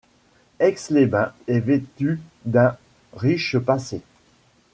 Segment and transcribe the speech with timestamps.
[0.57, 2.75] Aix-les-Bains est vêtue d'un
[3.13, 4.01] riche passé.